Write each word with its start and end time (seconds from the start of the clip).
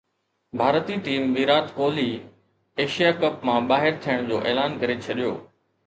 ڀارتي 0.59 0.95
team 1.07 1.23
Virat 1.35 1.67
Kohli 1.77 2.07
Asia 2.85 3.13
Cup 3.21 3.47
مان 3.51 3.71
ٻاهر 3.73 3.97
ٿيڻ 4.07 4.29
جو 4.33 4.45
اعلان 4.47 4.79
ڪري 4.85 5.01
ڇڏيو 5.07 5.37